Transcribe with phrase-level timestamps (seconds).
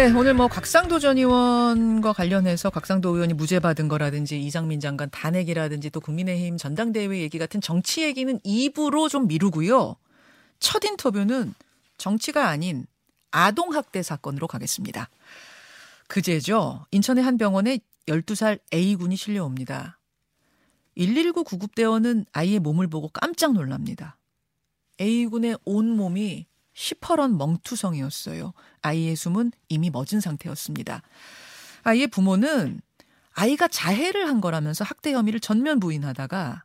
[0.00, 5.90] 네, 오늘 뭐 곽상도 전 의원과 관련해서 곽상도 의원이 무죄 받은 거라든지 이상민 장관 탄핵이라든지
[5.90, 9.96] 또 국민의힘 전당대회 얘기 같은 정치 얘기는 2부로 좀 미루고요.
[10.58, 11.52] 첫 인터뷰는
[11.98, 12.86] 정치가 아닌
[13.30, 15.10] 아동학대 사건으로 가겠습니다.
[16.08, 16.86] 그제죠.
[16.92, 19.98] 인천의 한 병원에 12살 A군이 실려옵니다.
[20.96, 24.16] 119 구급대원은 아이의 몸을 보고 깜짝 놀랍니다.
[24.98, 28.52] A군의 온몸이 시퍼런 멍투성이었어요.
[28.82, 31.02] 아이의 숨은 이미 멎은 상태였습니다.
[31.82, 32.80] 아이의 부모는
[33.32, 36.64] 아이가 자해를 한 거라면서 학대 혐의를 전면 부인하다가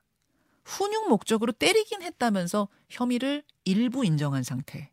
[0.64, 4.92] 훈육 목적으로 때리긴 했다면서 혐의를 일부 인정한 상태.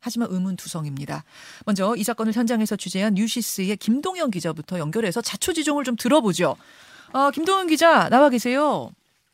[0.00, 1.24] 하지만 의문투성입니다.
[1.66, 6.56] 먼저 이 사건을 현장에서 취재한 뉴시스의 김동현 기자부터 연결해서 자초지종을 좀 들어보죠.
[7.12, 8.90] 아, 김동현 기자 나와 계세요.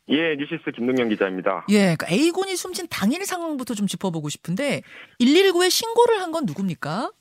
[0.09, 1.65] 예, 뉴시스 김동현 기자입니다.
[1.69, 4.81] 예, 그러니까 A군이 숨진 당일 상황부터 좀 짚어보고 싶은데
[5.19, 7.11] 119에 신고를 한 건 누굽니까?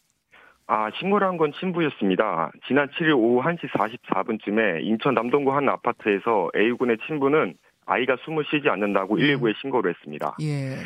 [0.69, 2.51] 아, 신고를 한 건 친부였습니다.
[2.67, 7.55] 지난 7일 오후 1시 44분쯤에 인천 남동구 한 아파트에서 A군의 친부는
[7.87, 10.37] 아이가 숨을 쉬지 않는다고 119에 신고를 했습니다.
[10.43, 10.77] 예.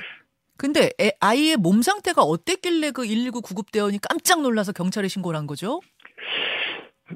[0.59, 5.81] 근데 애, 아이의 몸 상태가 어땠길래 그 119 구급대원이 깜짝 놀라서 경찰에 신고를 한 거죠?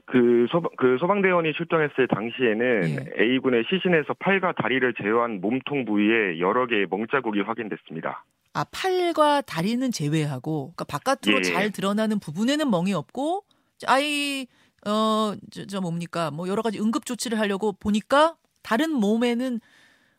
[0.06, 2.82] 그 소방, 그 소방대원이 출동했을 당시에는
[3.18, 3.22] 예.
[3.22, 8.24] A군의 시신에서 팔과 다리를 제외한 몸통 부위에 여러 개의 멍자국이 확인됐습니다.
[8.54, 11.42] 아, 팔과 다리는 제외하고, 그러니까 바깥으로 예.
[11.42, 13.44] 잘 드러나는 부분에는 멍이 없고,
[13.86, 14.46] 아이,
[14.86, 19.60] 어, 저, 저 뭡니까, 뭐 여러 가지 응급 조치를 하려고 보니까 다른 몸에는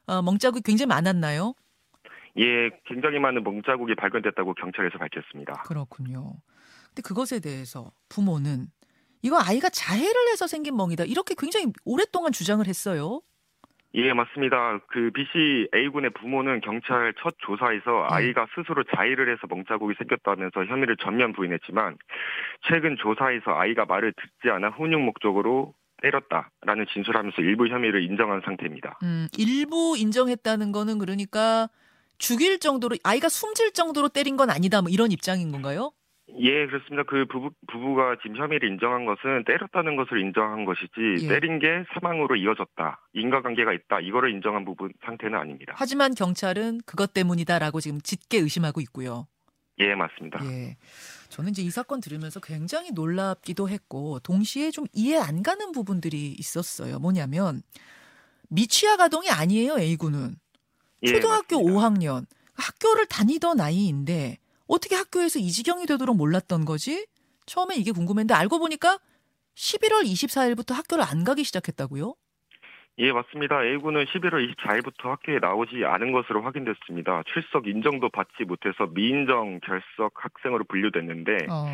[0.08, 1.54] 어, 멍자국이 굉장히 많았나요?
[2.38, 5.54] 예, 굉장히 많은 멍자국이 발견됐다고 경찰에서 밝혔습니다.
[5.64, 6.34] 그렇군요.
[6.88, 8.68] 근데 그것에 대해서 부모는
[9.26, 11.06] 이거 아이가 자해를 해서 생긴 멍이다.
[11.06, 13.22] 이렇게 굉장히 오랫동안 주장을 했어요.
[13.96, 14.80] 예, 맞습니다.
[14.88, 18.16] 그 B씨 A군의 부모는 경찰 첫 조사에서 네.
[18.16, 21.98] 아이가 스스로 자의를 해서 멍자국이 생겼다면서 혐의를 전면 부인했지만
[22.70, 25.74] 최근 조사에서 아이가 말을 듣지 않아 훈육 목적으로
[26.04, 29.00] 때렸다라는 진술하면서 일부 혐의를 인정한 상태입니다.
[29.02, 31.68] 음, 일부 인정했다는 거는 그러니까
[32.20, 34.84] 죽일 정도로 아이가 숨질 정도로 때린 건 아니다.
[34.84, 35.94] 뭐 이런 입장인 건가요?
[36.40, 37.04] 예, 그렇습니다.
[37.04, 41.28] 그 부부, 부부가 지금 혐의를 인정한 것은 때렸다는 것을 인정한 것이지 예.
[41.28, 43.10] 때린 게 사망으로 이어졌다.
[43.14, 44.00] 인과관계가 있다.
[44.00, 45.74] 이거를 인정한 부분 상태는 아닙니다.
[45.76, 49.28] 하지만 경찰은 그것 때문이다라고 지금 짙게 의심하고 있고요.
[49.80, 50.40] 예, 맞습니다.
[50.46, 50.78] 예.
[51.30, 56.98] 저는 이제 이 사건 들으면서 굉장히 놀랍기도 했고 동시에 좀 이해 안 가는 부분들이 있었어요.
[57.00, 57.62] 뭐냐면
[58.50, 60.38] 미취학 아동이 아니에요, A군은.
[61.04, 61.80] 예, 초등학교 맞습니다.
[61.80, 62.26] 5학년
[62.56, 64.38] 학교를 다니던 아이인데
[64.68, 67.06] 어떻게 학교에서 이 지경이 되도록 몰랐던 거지?
[67.46, 69.00] 처음에 이게 궁금했는데 알고 보니까
[69.56, 72.16] 11월 24일부터 학교를 안 가기 시작했다고요?
[72.98, 73.62] 예, 맞습니다.
[73.64, 77.24] A군은 11월 24일부터 학교에 나오지 않은 것으로 확인됐습니다.
[77.34, 81.66] 출석 인정도 받지 못해서 미인정 결석 학생으로 분류됐는데 어.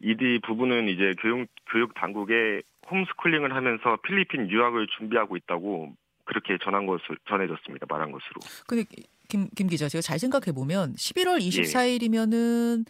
[0.00, 5.92] 이디 부부는 이제 교육 교육 당국에 홈스쿨링을 하면서 필리핀 유학을 준비하고 있다고
[6.24, 7.84] 그렇게 전한 것을 전해졌습니다.
[7.86, 8.40] 말한 것으로.
[8.66, 8.84] 근데
[9.28, 11.48] 김, 김 기자 제가 잘 생각해 보면 11월 예.
[11.48, 12.84] 24일이면은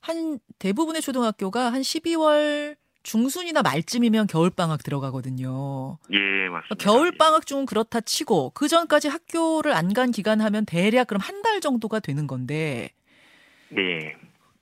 [0.00, 5.98] 한 대부분의 초등학교가 한 12월 중순이나 말쯤이면 겨울 방학 들어가거든요.
[6.12, 6.76] 예, 맞습니다.
[6.78, 11.42] 겨울 방학 중은 그렇다 치고 그 전까지 학교를 안 간 기간 하면 대략 그럼 한
[11.42, 12.90] 달 정도가 되는 건데
[13.70, 14.14] 네.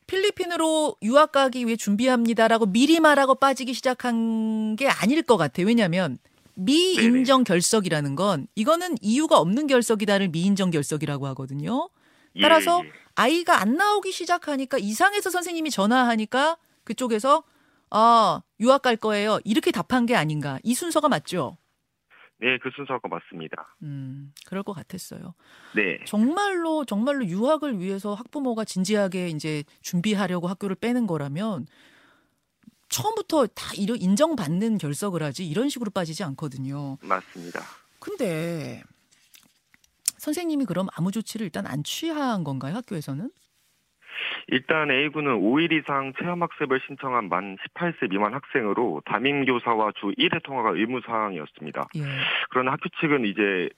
[0.07, 5.67] 필리핀으로 유학 가기 위해 준비합니다라고 미리 말하고 빠지기 시작한 게 아닐 것 같아요.
[5.67, 6.19] 왜냐하면
[6.57, 11.89] 미인정 결석이라는 건 이거는 이유가 없는 결석이다를 미인정 결석이라고 하거든요.
[12.35, 12.91] 예, 따라서 예.
[13.15, 17.45] 아이가 안 나오기 시작하니까 이상해서 선생님이 전화하니까 그쪽에서
[17.91, 21.57] 아 유학 갈 거예요 이렇게 답한 게 아닌가 이 순서가 맞죠?
[22.39, 23.77] 네, 그 순서가 맞습니다.
[23.83, 25.35] 음 그럴 것 같았어요.
[25.75, 25.99] 네.
[26.05, 31.67] 정말로 정말로 유학을 위해서 학부모가 진지하게 이제 준비하려고 학교를 빼는 거라면
[32.89, 36.99] 처음부터 다 이런 인정받는 결석을 하지 이런 식으로 빠지지 않거든요.
[37.03, 37.61] 맞습니다.
[37.99, 38.83] 근데
[40.19, 43.31] 선생님이 그럼 아무 조치를 일단 안 취한 건가요 학교에서는?
[44.49, 51.89] 일단 A군은 5일 이상 체험학습을 신청한 만 18세 미만 학생으로 담임교사와 주 1회 통화가 의무사항이었습니다.
[51.97, 52.03] 예.
[52.51, 53.69] 그러나 학교 측은 이제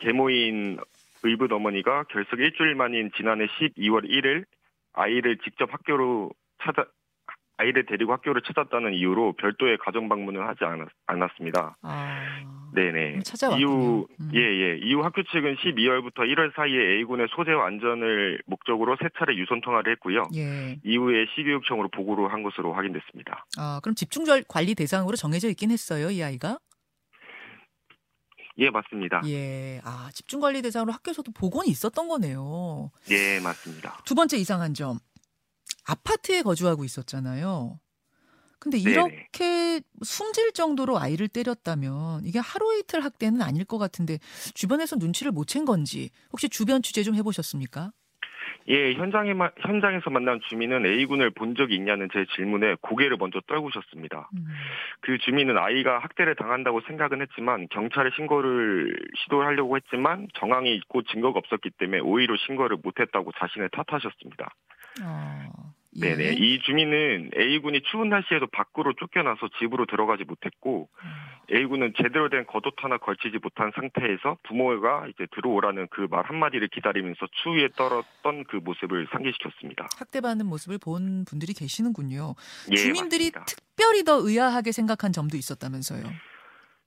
[0.00, 0.78] 계모인
[1.22, 4.44] 의붓 어머니가 결석 일주일 만인 지난해 12월 1일
[4.92, 6.30] 아이를 직접 학교로
[6.62, 6.84] 찾아
[7.58, 11.76] 아이를 데리고 학교를 찾았다는 이유로 별도의 가정 방문을 하지 않았, 않았 습니다.
[11.82, 12.42] 아.
[12.74, 13.20] 네네.
[13.20, 13.66] 찾아왔군요.
[13.66, 14.30] 이후 음.
[14.34, 19.92] 예예 이후 학교 측은 12월부터 1월 사이에 A군의 소재와 안전을 목적으로 세 차례 유선 통화를
[19.92, 20.24] 했고요.
[20.36, 20.76] 예.
[20.84, 23.46] 이후에 시교육청으로 보고를 한 것으로 확인됐습니다.
[23.56, 26.58] 아, 그럼 집중 관리 대상으로 정해져 있긴 했어요, 이 아이가?
[28.58, 29.22] 예 맞습니다.
[29.26, 29.80] 예.
[29.84, 32.90] 아, 집중 관리 대상으로 학교에서도 보건이 있었던 거네요.
[33.10, 34.02] 예 맞습니다.
[34.04, 34.98] 두 번째 이상한 점.
[35.86, 37.78] 아파트에 거주하고 있었잖아요.
[38.58, 38.90] 근데 네네.
[38.90, 44.18] 이렇게 숨질 정도로 아이를 때렸다면 이게 하루 이틀 학대는 아닐 것 같은데
[44.54, 47.92] 주변에서 눈치를 못 챈 건지 혹시 주변 취재 좀 해보셨습니까?
[48.68, 54.28] 예, 현장에 마- 현장에서 만난 주민은 A군을 본 적이 있냐는 제 질문에 고개를 먼저 떨구셨습니다.
[54.36, 54.44] 음.
[55.02, 61.38] 그 주민은 아이가 학대를 당한다고 생각은 했지만 경찰에 신고를 시도를 하려고 했지만 정황이 있고 증거가
[61.38, 64.52] 없었기 때문에 오히려 신고를 못했다고 자신을 탓하셨습니다.
[65.04, 65.50] 어, 예.
[66.00, 66.34] 네네.
[66.38, 71.10] 이 주민은 A군이 추운 날씨에도 밖으로 쫓겨나서 집으로 들어가지 못했고 음.
[71.54, 77.26] A군은 제대로 된 겉옷 하나 걸치지 못한 상태에서 부모가 이제 들어오라는 그 말 한마디를 기다리면서
[77.42, 79.88] 추위에 떨었던 그 모습을 상기시켰습니다.
[79.98, 82.34] 학대받는 모습을 본 분들이 계시는군요.
[82.70, 83.44] 예, 주민들이 맞습니다.
[83.46, 86.02] 특별히 더 의아하게 생각한 점도 있었다면서요.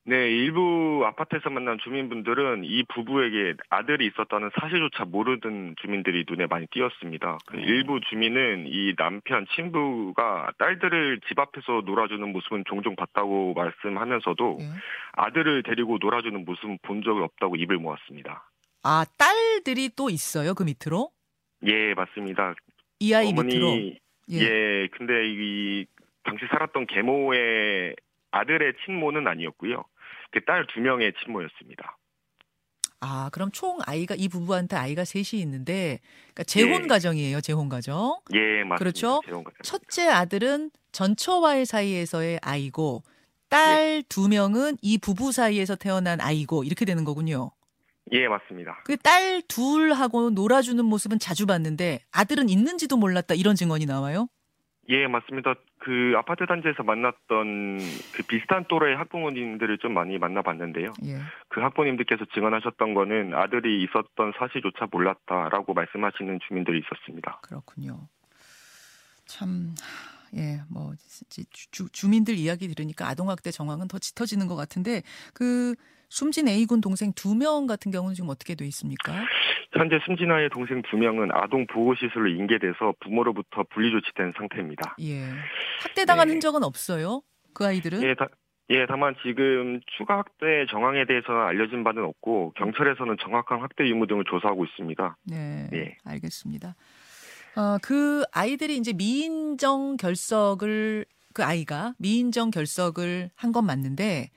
[0.10, 7.38] 네, 일부 아파트에서 만난 주민분들은 이 부부에게 아들이 있었다는 사실조차 모르던 주민들이 눈에 많이 띄었습니다.
[7.46, 7.60] 그 어.
[7.60, 14.66] 일부 주민은 이 남편, 친부가 딸들을 집 앞에서 놀아주는 모습은 종종 봤다고 말씀하면서도 예.
[15.12, 18.50] 아들을 데리고 놀아주는 모습은 본 적이 없다고 입을 모았습니다.
[18.82, 21.12] 아 딸들이 또 있어요 그 밑으로
[21.68, 22.56] 예, 맞습니다.
[23.00, 23.68] 이 아이 어머니, 밑으로
[24.32, 24.40] 예.
[24.40, 24.88] 예.
[24.92, 25.86] 근데 이
[26.24, 27.96] 당시 살았던 계모의
[28.32, 29.84] 아들의 친모는 아니었고요.
[30.32, 31.98] 그 딸 두 명의 친모였습니다.
[33.02, 36.00] 아 그럼 총 아이가 이 부부한테 아이가 셋이 있는데
[36.34, 36.88] 그러니까 재혼 예.
[36.88, 38.76] 가정이에요 재혼 가정 예, 맞습니다.
[38.76, 39.22] 그렇죠?
[39.64, 43.04] 첫째 아들은 전처와의 사이에서의 아이고
[43.48, 47.52] 딸 두 명은 이 부부 사이에서 태어난 아이고 이렇게 되는 거군요.
[48.12, 48.82] 예, 맞습니다.
[48.86, 54.28] 그 딸 둘하고 놀아주는 모습은 자주 봤는데 아들은 있는지도 몰랐다 이런 증언이 나와요.
[54.90, 55.56] 예, 맞습니다.
[55.80, 57.80] 그 아파트 단지에서 만났던
[58.14, 60.94] 그 비슷한 또래의 학부모님들을 좀 많이 만나봤는데요.
[61.06, 61.18] 예.
[61.48, 67.40] 그 학부모님들께서 증언하셨던 거는 아들이 있었던 사실조차 몰랐다라고 말씀하시는 주민들이 있었습니다.
[67.42, 68.00] 그렇군요.
[69.26, 69.74] 참,
[70.36, 70.94] 예, 뭐,
[71.30, 75.02] 주, 주, 주민들 이야기 들으니까 아동학대 정황은 더 짙어지는 것 같은데,
[75.34, 75.76] 그,
[76.10, 79.14] 숨진 A군 동생 두 명 같은 경우는 지금 어떻게 돼 있습니까?
[79.72, 84.96] 현재 숨진아의 동생 두 명은 아동 보호 시설로 인계돼서 부모로부터 분리 조치된 상태입니다.
[85.02, 85.30] 예.
[85.84, 86.34] 학대당한 네.
[86.34, 87.22] 흔적은 없어요?
[87.54, 88.02] 그 아이들은?
[88.02, 88.28] 예, 다,
[88.72, 94.24] 예, 다만 지금 추가 학대 정황에 대해서는 알려진 바는 없고 경찰에서는 정확한 학대 유무 등을
[94.28, 95.18] 조사하고 있습니다.
[95.30, 95.96] 네, 예.
[96.06, 96.76] 알겠습니다.
[97.56, 104.30] 어, 그 아이들이 이제 미인정 결석을 그 아이가 미인정 결석을 한 건 맞는데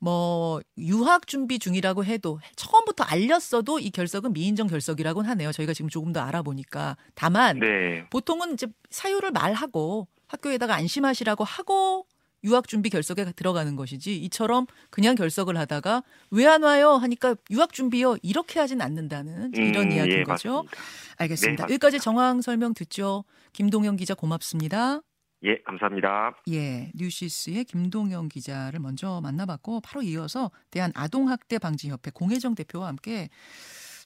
[0.00, 5.50] 뭐 유학 준비 중이라고 해도 처음부터 알렸어도 이 결석은 미인정 결석이라고 하네요.
[5.50, 12.06] 저희가 지금 조금 더 알아보니까 다만 네, 보통은 이제 사유를 말하고 학교에다가 안심하시라고 하고
[12.48, 18.16] 유학 준비 결석에 들어가는 것이지 이처럼 그냥 결석을 하다가 왜 안 와요 하니까 유학 준비요
[18.22, 20.64] 이렇게 하진 않는다는 이런 음, 이야기인 예, 거죠.
[20.64, 20.76] 맞습니다.
[21.18, 21.66] 알겠습니다.
[21.66, 23.24] 네, 여기까지 정황 설명 듣죠.
[23.52, 25.02] 김동영 기자 고맙습니다.
[25.44, 26.34] 예, 감사합니다.
[26.50, 33.28] 예, 뉴시스의 김동영 기자를 먼저 만나봤고 바로 이어서 대한 아동학대 방지협회 공혜정 대표와 함께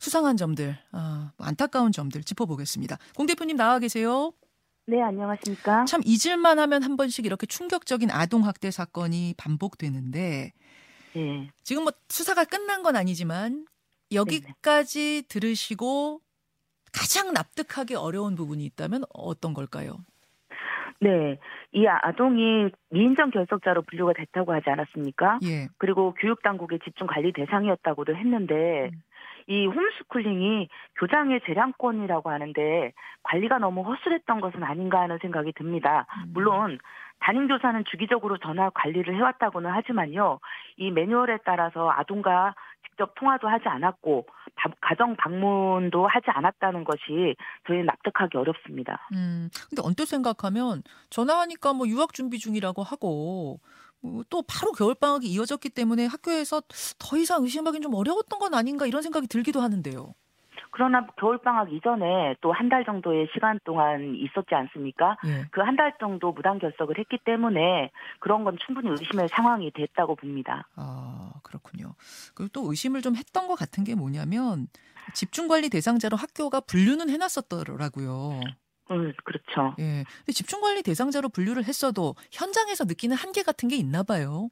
[0.01, 2.99] 수상한 점들, 아, 안타까운 점들 짚어보겠습니다.
[3.15, 4.33] 공 대표님 나와 계세요.
[4.87, 5.85] 네, 안녕하십니까?
[5.85, 10.53] 참 잊을만 하면 한 번씩 이렇게 충격적인 아동학대 사건이 반복되는데
[11.15, 11.51] 네.
[11.63, 13.67] 지금 뭐 수사가 끝난 건 아니지만
[14.13, 16.21] 여기까지 들으시고
[16.93, 19.99] 가장 납득하기 어려운 부분이 있다면 어떤 걸까요?
[21.01, 21.39] 네.
[21.73, 25.39] 이 아동이 미인정 결석자로 분류가 됐다고 하지 않았습니까?
[25.45, 25.69] 예.
[25.79, 29.03] 그리고 교육당국의 집중 관리 대상이었다고도 했는데, 음.
[29.47, 30.69] 이 홈스쿨링이
[30.99, 36.07] 교장의 재량권이라고 하는데 관리가 너무 허술했던 것은 아닌가 하는 생각이 듭니다.
[36.25, 36.31] 음.
[36.33, 36.79] 물론
[37.21, 40.41] 담임교사는 주기적으로 전화 관리를 해왔다고는 하지만요.
[40.77, 42.55] 이 매뉴얼에 따라서 아동과
[42.89, 49.09] 직접 통화도 하지 않았고 바- 가정 방문도 하지 않았다는 것이 저희는 납득하기 어렵습니다.
[49.13, 53.59] 음, 근데 언뜻 생각하면 전화하니까 뭐 유학 준비 중이라고 하고 뭐
[54.29, 56.63] 또 바로 겨울 방학이 이어졌기 때문에 학교에서
[56.99, 60.15] 더 이상 의심하기는 좀 어려웠던 건 아닌가 이런 생각이 들기도 하는데요.
[60.75, 65.19] 그러나 겨울방학 이전에 또 한 달 정도의 시간 동안 있었지 않습니까?
[65.27, 65.45] 예.
[65.51, 67.91] 그한 달 정도 무단 결석을 했기 때문에
[68.21, 70.67] 그런 건 충분히 의심의 상황이 됐다고 봅니다.
[70.77, 71.95] 아, 그렇군요.
[72.35, 74.67] 그리고 또 의심을 좀 했던 것 같은 게 뭐냐면
[75.13, 78.41] 집중관리 대상자로 학교가 분류는 해놨었더라고요.
[78.93, 79.75] 음, 그렇죠.
[79.79, 80.05] 예.
[80.19, 84.49] 근데 집중 관리 대상자로 분류를 했어도 현장에서 느끼는 한계 같은 게 있나 봐요.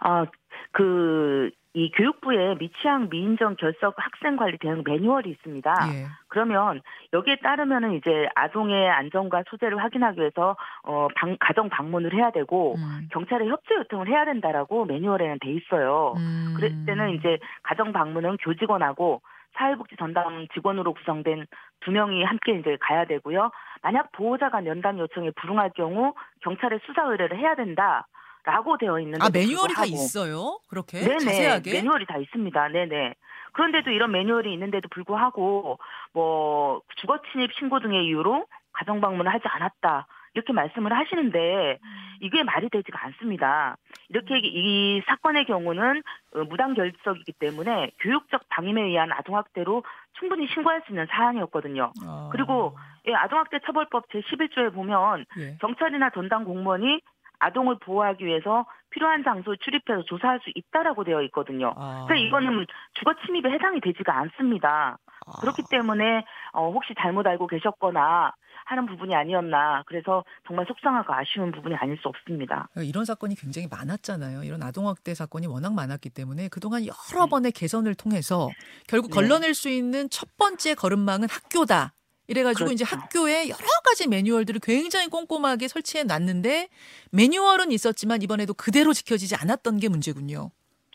[0.00, 0.26] 아,
[0.72, 5.72] 그, 이 교육부에 미취학 미인정 결석 학생 관리 대응 매뉴얼이 있습니다.
[5.94, 6.06] 예.
[6.26, 6.80] 그러면
[7.12, 13.08] 여기에 따르면은 이제 아동의 안전과 소재를 확인하기 위해서 어 방, 가정 방문을 해야 되고 음.
[13.12, 16.14] 경찰에 협조 요청을 해야 된다라고 매뉴얼에는 돼 있어요.
[16.16, 16.54] 음.
[16.56, 19.22] 그럴 때는 이제 가정 방문은 교직원하고
[19.56, 21.46] 사회복지 전담 직원으로 구성된
[21.80, 23.50] 두 명이 함께 이제 가야 되고요.
[23.82, 28.06] 만약 보호자가 면담 요청에 불응할 경우 경찰에 수사 의뢰를 해야 된다.
[28.42, 30.60] 라고 되어 있는데 아 매뉴얼이 다 있어요?
[30.70, 32.68] 그렇게 네네, 자세하게 매뉴얼이 다 있습니다.
[32.68, 33.14] 네네.
[33.52, 35.78] 그런데도 이런 매뉴얼이 있는데도 불구하고
[36.14, 40.06] 뭐 주거 침입 신고 등의 이유로 가정 방문을 하지 않았다.
[40.34, 41.78] 이렇게 말씀을 하시는데
[42.20, 43.76] 이게 말이 되지가 않습니다.
[44.08, 46.02] 이렇게 이 사건의 경우는
[46.34, 49.82] 어, 무단 결석이기 때문에 교육적 방임에 의한 아동학대로
[50.18, 51.92] 충분히 신고할 수 있는 사안이었거든요.
[52.04, 52.28] 아.
[52.32, 55.56] 그리고 예, 아동학대 처벌법 제11조에 보면 예.
[55.60, 57.00] 경찰이나 전담 공무원이
[57.38, 61.72] 아동을 보호하기 위해서 필요한 장소에 출입해서 조사할 수 있다라고 되어 있거든요.
[61.76, 62.04] 아.
[62.06, 64.98] 그래서 이거는 주거 침입에 해당이 되지가 않습니다.
[65.26, 65.40] 아.
[65.40, 68.32] 그렇기 때문에 어, 혹시 잘못 알고 계셨거나
[68.70, 72.68] 하는 부분이 아니었나 그래서 정말 속상하고 아쉬운 부분이 아닐 수 없습니다.
[72.76, 74.44] 이런 사건이 굉장히 많았잖아요.
[74.44, 77.30] 이런 아동학대 사건이 워낙 많았기 때문에 그동안 여러 네.
[77.30, 78.48] 번의 개선을 통해서
[78.86, 79.16] 결국 네.
[79.16, 81.94] 걸러낼 수 있는 첫 번째 걸음망은 학교다.
[82.28, 83.02] 이래가지고 이제 그렇죠.
[83.02, 86.68] 학교에 여러 가지 매뉴얼들을 굉장히 꼼꼼하게 설치해 놨는데
[87.10, 90.52] 매뉴얼은 있었지만 이번에도 그대로 지켜지지 않았던 게 문제군요.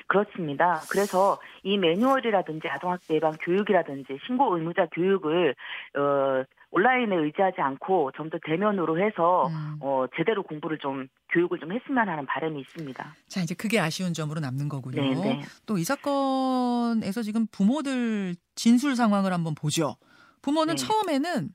[0.07, 0.81] 그렇습니다.
[0.89, 5.55] 그래서 이 매뉴얼이라든지 아동학대 예방 교육이라든지 신고 의무자 교육을
[5.97, 9.77] 어, 온라인에 의지하지 않고 좀 더 대면으로 해서 음.
[9.81, 13.15] 어, 제대로 공부를 좀 교육을 좀 했으면 하는 바람이 있습니다.
[13.27, 15.01] 자, 이제 그게 아쉬운 점으로 남는 거군요.
[15.01, 15.41] 네, 네.
[15.67, 19.95] 또이 사건에서 지금 부모들 진술 상황을 한번 보죠.
[20.41, 20.85] 부모는 네.
[20.85, 21.49] 처음에는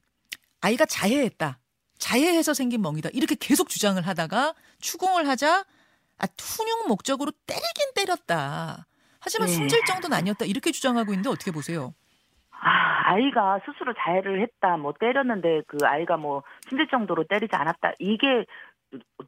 [0.61, 1.59] 아이가 자해했다.
[1.99, 3.11] 자해해서 생긴 멍이다.
[3.13, 5.65] 이렇게 계속 주장을 하다가 추궁을 하자
[6.19, 8.87] 아, 투용 목적으로 때리긴 때렸다.
[9.21, 9.55] 하지만 네.
[9.55, 10.45] 숨질 정도는 아니었다.
[10.47, 11.95] 이렇게 주장하고 있는데 어떻게 보세요?
[12.63, 17.93] 아, 아이가 스스로 자해를 했다, 뭐 때렸는데 그 아이가 뭐 숨질 정도로 때리지 않았다.
[17.99, 18.45] 이게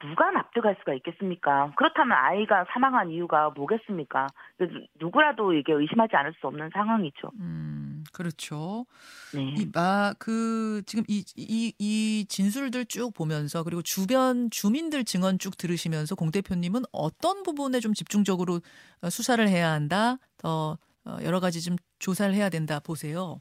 [0.01, 1.73] 누가 납득할 수가 있겠습니까?
[1.77, 4.27] 그렇다면 아이가 사망한 이유가 뭐겠습니까?
[4.57, 7.31] 그래서 누구라도 이게 의심하지 않을 수 없는 상황이죠.
[7.39, 8.87] 음, 그렇죠.
[9.33, 9.55] 네.
[9.57, 15.57] 이, 마, 그, 지금 이, 이, 이 진술들 쭉 보면서 그리고 주변 주민들 증언 쭉
[15.57, 18.61] 들으시면서 공 대표님은 어떤 부분에 좀 집중적으로
[19.01, 20.17] 어, 수사를 해야 한다?
[20.39, 20.77] 더 어,
[21.25, 23.41] 여러 가지 좀 조사를 해야 된다 보세요.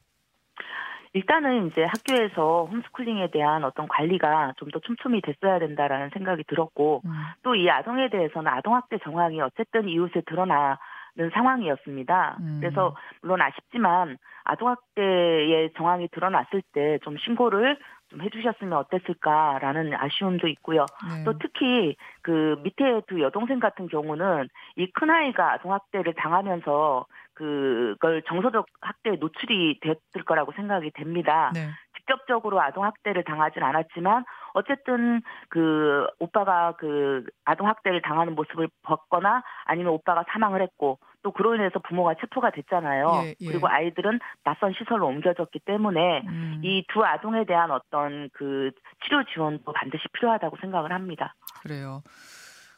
[1.14, 7.10] 일단은 이제 학교에서 홈스쿨링에 대한 어떤 관리가 좀 더 촘촘히 됐어야 된다라는 생각이 들었고 음,
[7.42, 10.78] 또이 아동에 대해서는 아동학대 정황이 어쨌든 이웃에 드러나
[11.14, 12.38] 는 상황이었습니다.
[12.40, 12.56] 음.
[12.58, 17.78] 그래서 물론 아쉽지만 아동학대의 정황이 드러났을 때 좀 신고를
[18.08, 20.86] 좀 해주셨으면 어땠을까라는 아쉬움도 있고요.
[21.06, 21.24] 네.
[21.24, 28.66] 또 특히 그 밑에 두 여동생 같은 경우는 이 큰 아이가 아동학대를 당하면서 그걸 정서적
[28.80, 31.50] 학대에 노출이 됐을 거라고 생각이 됩니다.
[31.54, 31.68] 네.
[31.96, 34.24] 직접적으로 아동 학대를 당하진 않았지만
[34.54, 41.54] 어쨌든 그 오빠가 그 아동 학대를 당하는 모습을 봤거나 아니면 오빠가 사망을 했고 또 그로
[41.54, 43.22] 인해서 부모가 체포가 됐잖아요.
[43.24, 43.46] 예, 예.
[43.46, 48.70] 그리고 아이들은 낯선 시설로 옮겨졌기 때문에 음, 이두 아동에 대한 어떤 그
[49.04, 51.34] 치료 지원도 반드시 필요하다고 생각을 합니다.
[51.62, 52.02] 그래요.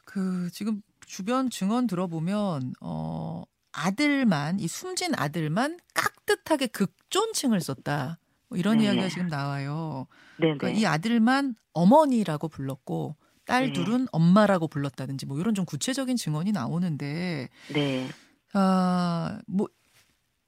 [0.05, 3.43] 그 지금 주변 증언 들어보면 어
[3.75, 8.19] 아들만 이 숨진 아들만 깍듯하게 극존칭을 썼다.
[8.47, 8.85] 뭐 이런 네.
[8.85, 10.07] 이야기가 지금 나와요.
[10.37, 10.57] 네네.
[10.57, 13.15] 그러니까 이 아들만 어머니라고 불렀고
[13.45, 13.73] 딸 네.
[13.73, 18.07] 둘은 엄마라고 불렀다든지 뭐 이런 좀 구체적인 증언이 나오는데 네.
[18.53, 19.67] 아뭐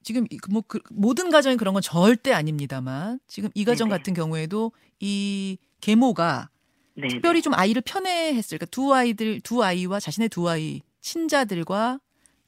[0.04, 3.98] 지금 이- 뭐 그, 모든 가정이 그런 건 절대 아닙니다만 지금 이 가정 네네.
[4.00, 6.50] 같은 경우에도 이 계모가
[6.96, 7.08] 네.
[7.10, 12.00] 특별히 좀 아이를 편애했을 그러니까 두 아이들 두 아이와 자신의 두 아이 친자들과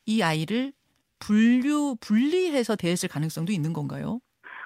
[0.10, 0.74] 이 아이를
[1.20, 4.20] 분류 분리해서 대했을 가능성도 있는 건가요?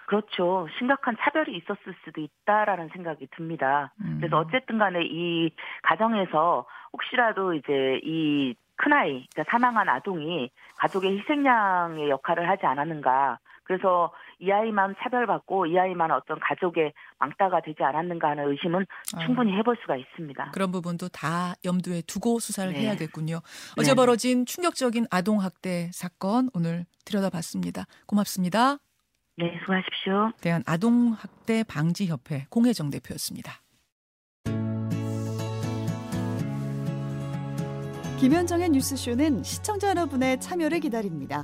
[0.06, 0.68] 그렇죠.
[0.78, 3.94] 심각한 차별이 있었을 수도 있다라는 생각이 듭니다.
[4.00, 4.20] 음.
[4.22, 5.50] 그래서 어쨌든 간에 이
[5.82, 13.40] 가정에서 혹시라도 이제 이 큰아이, 그러니까 사망한 아동이 가족의 희생양의 역할을 하지 않았는가.
[13.64, 19.54] 그래서 이 아이만 차별받고 이 아이만 어떤 가족의 망따가 되지 않았는가 하는 의심은 아, 충분히
[19.58, 20.52] 해볼 수가 있습니다.
[20.52, 22.82] 그런 부분도 다 염두에 두고 수사를 네.
[22.82, 23.40] 해야겠군요.
[23.78, 23.96] 어제 네.
[23.96, 27.86] 벌어진 충격적인 아동 학대 사건 오늘 들여다봤습니다.
[28.06, 28.78] 고맙습니다.
[29.38, 30.32] 네, 수고하십시오.
[30.42, 33.64] 대한 아동 학대 방지 협회 공혜정 대표였습니다.
[38.20, 41.44] 김현정의 뉴스쇼는 시청자 여러분의 참여를 기다립니다.